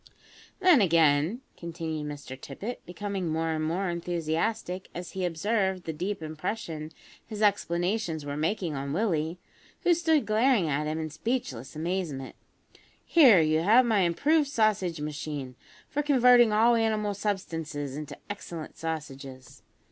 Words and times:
"Then, 0.61 0.81
again," 0.81 1.41
continued 1.55 2.07
Mr 2.07 2.35
Tippet, 2.35 2.83
becoming 2.87 3.27
more 3.31 3.51
and 3.51 3.63
more 3.63 3.87
enthusiastic 3.87 4.89
as 4.95 5.11
he 5.11 5.25
observed 5.25 5.83
the 5.83 5.93
deep 5.93 6.23
impression 6.23 6.91
his 7.23 7.43
explanations 7.43 8.25
were 8.25 8.35
making 8.35 8.73
on 8.73 8.93
Willie, 8.93 9.37
who 9.81 9.93
stood 9.93 10.25
glaring 10.25 10.67
at 10.67 10.87
him 10.87 10.99
in 10.99 11.11
speechless 11.11 11.75
amazement, 11.75 12.35
"here 13.05 13.41
you 13.41 13.59
have 13.59 13.85
my 13.85 13.99
improved 13.99 14.47
sausage 14.49 14.99
machine 14.99 15.53
for 15.87 16.01
converting 16.01 16.51
all 16.51 16.73
animal 16.73 17.13
substances 17.13 17.95
into 17.95 18.17
excellent 18.27 18.77
sausages. 18.79 19.61